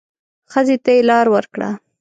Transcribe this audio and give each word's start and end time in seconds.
ښځې 0.51 0.75
ته 0.83 0.89
يې 0.95 1.01
لار 1.09 1.25
ورکړه. 1.35 1.69